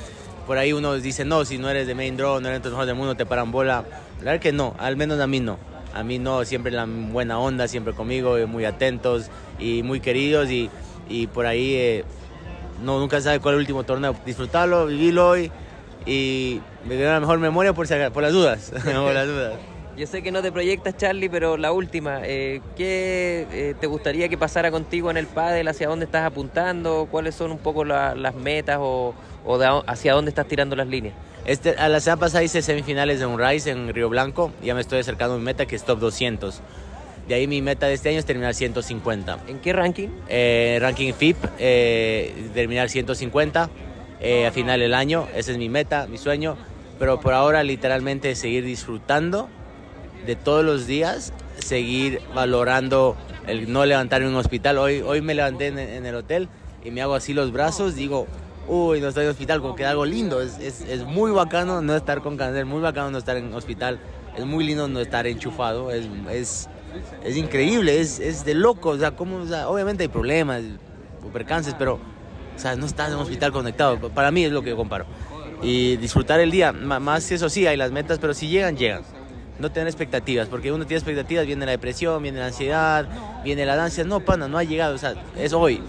por 0.47 0.59
ahí 0.59 0.73
uno 0.73 0.95
dice, 0.95 1.25
no, 1.25 1.45
si 1.45 1.59
no 1.59 1.71
eres 1.71 1.87
de 1.87 1.95
main 1.95 2.17
draw, 2.17 2.41
no 2.41 2.49
eres 2.49 2.63
de 2.63 2.65
los 2.65 2.73
mejores 2.73 2.87
del 2.89 2.97
mundo, 2.97 3.15
te 3.15 3.27
paran 3.27 3.53
bola. 3.53 3.85
La 4.19 4.33
verdad 4.33 4.41
que 4.41 4.53
no, 4.53 4.75
al 4.79 4.97
menos 4.97 5.21
a 5.21 5.27
mí 5.27 5.41
no. 5.41 5.59
A 5.95 6.03
mí 6.03 6.19
no, 6.19 6.45
siempre 6.47 6.73
la 6.73 6.87
buena 6.87 7.39
onda, 7.39 7.69
siempre 7.69 7.93
conmigo, 7.93 8.39
muy 8.47 8.65
atentos 8.65 9.31
y 9.59 9.83
muy 9.83 10.01
queridos 10.01 10.51
y, 10.51 10.71
y 11.07 11.27
por 11.27 11.45
ahí 11.45 12.03
no, 12.83 12.99
nunca 12.99 13.21
sabe 13.21 13.41
cuál 13.41 13.55
es 13.55 13.57
el 13.57 13.61
último 13.61 13.85
torneo. 13.85 14.17
Disfrutarlo, 14.25 14.87
vivirlo 14.87 15.29
hoy 15.29 15.53
y 16.07 16.61
me 16.87 16.97
queda 16.97 17.15
la 17.15 17.21
mejor 17.21 17.39
memoria 17.39 17.73
por, 17.73 17.87
por 18.13 18.23
las 18.23 18.33
dudas. 18.33 18.73
por 18.85 19.13
las 19.13 19.27
dudas. 19.27 19.72
Yo 19.97 20.07
sé 20.07 20.23
que 20.23 20.33
no 20.33 20.41
te 20.41 20.51
proyectas, 20.51 20.97
Charlie, 20.97 21.29
pero 21.29 21.59
la 21.59 21.71
última, 21.71 22.21
eh, 22.25 22.63
¿qué 22.77 23.47
eh, 23.53 23.75
te 23.79 23.87
gustaría 23.87 24.27
que 24.31 24.39
pasara 24.39 24.71
contigo 24.71 25.11
en 25.11 25.19
el 25.19 25.27
pádel? 25.27 25.69
¿Hacia 25.69 25.87
dónde 25.87 26.07
estás 26.07 26.25
apuntando? 26.25 27.09
¿Cuáles 27.11 27.35
son 27.35 27.53
un 27.53 27.59
poco 27.59 27.85
las 27.85 28.35
metas 28.35 28.79
o, 28.81 29.15
hacia 29.87 30.15
dónde 30.15 30.31
estás 30.31 30.49
tirando 30.49 30.77
las 30.77 30.87
líneas? 30.87 31.15
Este, 31.45 31.71
a 31.77 31.91
la 31.91 32.01
semana 32.01 32.21
pasada 32.21 32.43
hice 32.43 32.63
semifinales 32.63 33.21
de 33.21 33.27
un 33.27 33.39
Rise 33.39 33.71
en 33.71 33.93
Río 33.93 34.09
Blanco. 34.09 34.51
Ya 34.63 34.75
me 34.75 34.81
estoy 34.81 34.99
acercando 35.01 35.35
a 35.35 35.39
mi 35.39 35.45
meta 35.45 35.67
que 35.67 35.77
es 35.77 35.85
top 35.85 35.99
200. 35.99 36.63
De 37.29 37.35
ahí 37.35 37.47
mi 37.47 37.61
meta 37.61 37.87
de 37.87 37.93
este 37.93 38.09
año 38.09 38.19
es 38.19 38.25
terminar 38.25 38.55
150. 38.55 39.41
¿En 39.47 39.59
qué 39.59 39.75
ranking? 39.75 40.09
Eh, 40.27 40.79
ranking 40.81 41.13
FIP, 41.13 41.37
terminar 42.55 42.89
150 42.89 43.63
a 43.65 44.51
final 44.53 44.81
del 44.81 44.95
año. 44.95 45.29
Esa 45.37 45.53
es 45.53 45.59
mi 45.59 45.69
meta, 45.69 46.07
mi 46.07 46.17
sueño. 46.17 46.57
Pero 46.99 47.21
por 47.21 47.35
ahora 47.35 47.63
literalmente 47.63 48.35
seguir 48.35 48.65
disfrutando 48.65 49.49
de 50.27 50.37
todos 50.37 50.65
los 50.65 50.87
días 50.87 51.33
seguir 51.59 52.21
valorando 52.35 53.17
el 53.47 53.73
no 53.73 53.85
levantarme 53.85 54.27
en 54.27 54.33
un 54.33 54.39
hospital. 54.39 54.79
Hoy, 54.79 55.01
hoy 55.01 55.21
me 55.21 55.35
levanté 55.35 55.69
en, 55.69 56.07
el 56.07 56.15
hotel 56.15 56.49
y 56.85 56.91
me 56.91 57.03
hago 57.03 57.15
así 57.15 57.35
los 57.35 57.53
brazos, 57.53 57.95
digo, 57.95 58.27
uy, 58.69 59.01
no 59.01 59.09
estoy 59.09 59.25
en 59.25 59.31
hospital, 59.31 59.61
como 59.61 59.75
que 59.75 59.85
algo 59.85 60.05
lindo. 60.05 60.41
Es, 60.41 60.59
es, 60.59 60.81
es, 60.83 61.05
muy 61.05 61.31
bacano 61.31 61.83
no 61.83 61.97
estar 61.97 62.23
con 62.23 62.37
cáncer, 62.37 62.67
muy 62.67 62.81
bacano 62.81 63.11
no 63.11 63.19
estar 63.19 63.37
en 63.37 63.53
hospital, 63.55 63.99
es 64.37 64.45
muy 64.45 64.65
lindo 64.65 64.89
no 64.89 65.01
estar 65.01 65.27
enchufado, 65.27 65.91
es, 65.91 66.07
es, 66.31 66.69
es 67.25 67.37
increíble, 67.37 68.01
es, 68.01 68.21
es 68.21 68.45
de 68.45 68.55
loco. 68.55 68.91
O 68.91 68.99
sea, 68.99 69.13
como, 69.13 69.39
obviamente 69.67 70.05
hay 70.05 70.09
problemas, 70.09 70.63
percances, 71.33 71.75
pero 71.79 71.95
o 71.95 72.59
sea, 72.59 72.77
no 72.77 72.87
estás 72.87 73.11
en 73.11 73.15
hospital 73.15 73.53
conectado. 73.53 74.11
Para 74.11 74.31
mí 74.31 74.45
es 74.45 74.53
lo 74.53 74.63
que 74.63 74.71
yo 74.71 74.77
comparo. 74.77 75.07
Y 75.63 75.97
disfrutar 75.97 76.41
el 76.41 76.51
día, 76.51 76.73
más 76.73 77.31
eso 77.31 77.49
sí, 77.49 77.67
hay 77.67 77.77
las 77.77 77.93
metas, 77.93 78.19
pero 78.19 78.35
si 78.35 78.49
llegan, 78.49 78.77
llegan 78.77 79.03
no 79.63 79.71
tener 79.71 79.87
expectativas, 79.87 80.49
porque 80.49 80.73
uno 80.73 80.85
tiene 80.85 80.99
expectativas, 80.99 81.47
viene 81.47 81.65
la 81.65 81.73
depresión, 81.73 82.23
viene 82.23 82.41
la 82.41 82.47
ansiedad, 82.47 83.07
viene 83.45 83.65
la 83.65 83.83
ansia, 83.83 84.05
no, 84.05 84.21
pana, 84.21 84.49
no 84.49 84.59
ha 84.59 84.65
llegado, 84.65 84.95
o 84.95 84.99
sea, 84.99 85.15
es 85.39 85.53
hoy. 85.53 85.81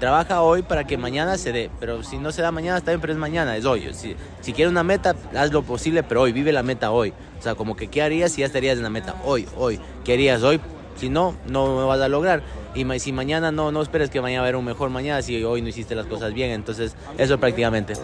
Trabaja 0.00 0.42
hoy 0.42 0.62
para 0.62 0.84
que 0.84 0.96
mañana 0.96 1.36
se 1.38 1.52
dé, 1.52 1.70
pero 1.78 2.02
si 2.02 2.18
no 2.18 2.32
se 2.32 2.40
da 2.40 2.52
mañana, 2.52 2.78
está 2.78 2.92
bien, 2.92 3.00
pero 3.00 3.12
es 3.12 3.18
mañana, 3.18 3.56
es 3.56 3.64
hoy. 3.64 3.92
Si, 3.92 4.16
si 4.40 4.52
quieres 4.52 4.70
una 4.70 4.84
meta, 4.84 5.14
haz 5.36 5.52
lo 5.52 5.62
posible, 5.62 6.02
pero 6.04 6.22
hoy, 6.22 6.32
vive 6.32 6.52
la 6.52 6.62
meta 6.62 6.90
hoy. 6.90 7.12
O 7.38 7.42
sea, 7.42 7.54
como 7.54 7.76
que, 7.76 7.88
¿qué 7.88 8.02
harías 8.02 8.32
si 8.32 8.40
ya 8.40 8.46
estarías 8.46 8.76
en 8.76 8.84
la 8.84 8.90
meta? 8.90 9.16
Hoy, 9.24 9.46
hoy. 9.56 9.80
¿Qué 10.04 10.14
harías 10.14 10.42
hoy? 10.42 10.60
Si 10.96 11.08
no, 11.08 11.34
no 11.46 11.86
vas 11.86 12.00
a 12.00 12.08
lograr. 12.08 12.42
Y 12.74 12.86
si 13.00 13.12
mañana 13.12 13.50
no, 13.50 13.72
no 13.72 13.82
esperes 13.82 14.08
que 14.08 14.20
mañana 14.20 14.42
va 14.42 14.46
a 14.46 14.48
haber 14.48 14.56
un 14.56 14.64
mejor 14.64 14.88
mañana 14.90 15.20
si 15.20 15.42
hoy 15.42 15.62
no 15.62 15.68
hiciste 15.68 15.96
las 15.96 16.06
cosas 16.06 16.32
bien. 16.32 16.52
Entonces, 16.52 16.94
eso 17.18 17.38
prácticamente. 17.38 17.94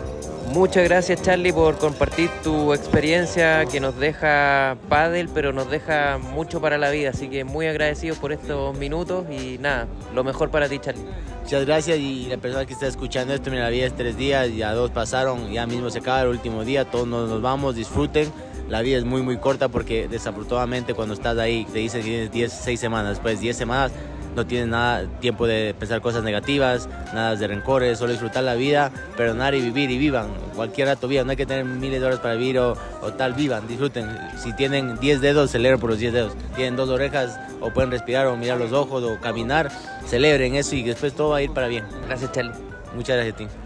Muchas 0.54 0.84
gracias 0.84 1.20
Charlie 1.20 1.52
por 1.52 1.78
compartir 1.78 2.30
tu 2.44 2.72
experiencia 2.72 3.66
que 3.66 3.80
nos 3.80 3.98
deja 3.98 4.76
pádel, 4.88 5.28
pero 5.28 5.52
nos 5.52 5.68
deja 5.68 6.18
mucho 6.18 6.60
para 6.60 6.78
la 6.78 6.90
vida. 6.90 7.10
Así 7.10 7.28
que 7.28 7.42
muy 7.42 7.66
agradecidos 7.66 8.18
por 8.18 8.30
estos 8.30 8.78
minutos 8.78 9.24
y 9.28 9.58
nada, 9.58 9.88
lo 10.14 10.22
mejor 10.22 10.52
para 10.52 10.68
ti 10.68 10.78
Charlie. 10.78 11.02
Muchas 11.42 11.66
gracias 11.66 11.98
y 11.98 12.26
la 12.26 12.36
persona 12.36 12.64
que 12.66 12.72
está 12.72 12.86
escuchando 12.86 13.34
esto, 13.34 13.50
mira, 13.50 13.64
la 13.64 13.70
vida 13.70 13.86
es 13.86 13.96
tres 13.96 14.16
días, 14.16 14.54
ya 14.54 14.72
dos 14.74 14.92
pasaron, 14.92 15.50
ya 15.50 15.66
mismo 15.66 15.90
se 15.90 15.98
acaba 15.98 16.22
el 16.22 16.28
último 16.28 16.64
día, 16.64 16.84
todos 16.84 17.08
nos 17.08 17.42
vamos, 17.42 17.74
disfruten 17.74 18.32
la 18.68 18.80
vida 18.80 18.96
es 18.96 19.04
muy 19.04 19.22
muy 19.22 19.36
corta 19.36 19.68
porque 19.68 20.08
desafortunadamente 20.08 20.94
cuando 20.94 21.14
estás 21.14 21.36
ahí 21.36 21.66
te 21.66 21.80
dicen 21.80 22.00
que 22.00 22.06
tienes 22.06 22.32
10, 22.32 22.52
6 22.52 22.80
semanas, 22.80 23.10
después 23.10 23.40
10 23.40 23.56
semanas 23.56 23.92
no 24.34 24.46
tienes 24.46 24.68
nada 24.68 25.06
tiempo 25.20 25.46
de 25.46 25.74
pensar 25.78 26.00
cosas 26.00 26.22
negativas, 26.22 26.88
nada 27.12 27.36
de 27.36 27.46
rencores, 27.46 27.98
solo 27.98 28.12
disfrutar 28.12 28.44
la 28.44 28.54
vida, 28.54 28.90
perdonar 29.16 29.54
y 29.54 29.60
vivir 29.60 29.90
y 29.90 29.98
vivan. 29.98 30.28
Cualquier 30.54 30.88
rato 30.88 31.08
vivan, 31.08 31.26
no 31.26 31.30
hay 31.32 31.36
que 31.36 31.46
tener 31.46 31.64
miles 31.64 32.00
de 32.00 32.06
horas 32.06 32.20
para 32.20 32.34
vivir 32.34 32.58
o, 32.58 32.76
tal, 33.16 33.34
vivan, 33.34 33.66
disfruten. 33.66 34.08
Si 34.36 34.52
tienen 34.54 34.98
10 34.98 35.20
dedos, 35.20 35.50
celebren 35.50 35.80
por 35.80 35.90
los 35.90 35.98
10 35.98 36.12
dedos. 36.12 36.32
Tienen 36.56 36.76
dos 36.76 36.88
orejas 36.88 37.38
o 37.60 37.70
pueden 37.70 37.90
respirar 37.90 38.26
o 38.26 38.36
mirar 38.36 38.58
los 38.58 38.72
ojos 38.72 39.02
o 39.02 39.20
caminar, 39.20 39.70
celebren 40.06 40.54
eso 40.54 40.74
y 40.76 40.82
después 40.82 41.14
todo 41.14 41.30
va 41.30 41.38
a 41.38 41.42
ir 41.42 41.52
para 41.52 41.68
bien. 41.68 41.84
Gracias, 42.06 42.32
Charlie. 42.32 42.52
Muchas 42.94 43.16
gracias 43.16 43.34
a 43.34 43.36
ti. 43.36 43.63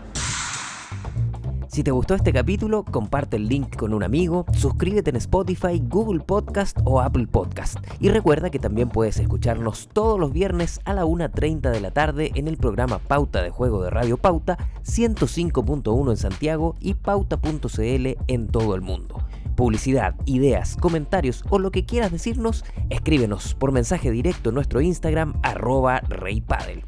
Si 1.78 1.84
te 1.84 1.92
gustó 1.92 2.16
este 2.16 2.32
capítulo, 2.32 2.84
comparte 2.84 3.36
el 3.36 3.46
link 3.46 3.76
con 3.76 3.94
un 3.94 4.02
amigo, 4.02 4.46
suscríbete 4.50 5.10
en 5.10 5.16
Spotify, 5.16 5.80
Google 5.80 6.18
Podcast 6.18 6.76
o 6.82 7.00
Apple 7.00 7.28
Podcast. 7.28 7.76
Y 8.00 8.08
recuerda 8.08 8.50
que 8.50 8.58
también 8.58 8.88
puedes 8.88 9.20
escucharnos 9.20 9.88
todos 9.92 10.18
los 10.18 10.32
viernes 10.32 10.80
a 10.86 10.92
la 10.92 11.04
1.30 11.04 11.70
de 11.70 11.80
la 11.80 11.92
tarde 11.92 12.32
en 12.34 12.48
el 12.48 12.56
programa 12.56 12.98
Pauta 12.98 13.44
de 13.44 13.50
Juego 13.50 13.80
de 13.84 13.90
Radio 13.90 14.16
Pauta 14.16 14.58
105.1 14.84 16.10
en 16.10 16.16
Santiago 16.16 16.74
y 16.80 16.94
pauta.cl 16.94 18.06
en 18.26 18.48
todo 18.48 18.74
el 18.74 18.80
mundo. 18.80 19.22
Publicidad, 19.54 20.16
ideas, 20.24 20.76
comentarios 20.80 21.44
o 21.48 21.60
lo 21.60 21.70
que 21.70 21.86
quieras 21.86 22.10
decirnos, 22.10 22.64
escríbenos 22.90 23.54
por 23.54 23.70
mensaje 23.70 24.10
directo 24.10 24.48
en 24.48 24.56
nuestro 24.56 24.80
Instagram 24.80 25.34
arroba 25.44 26.00
reypadel. 26.00 26.82